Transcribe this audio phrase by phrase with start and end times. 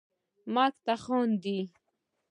[0.53, 1.59] مرګ ته خاندي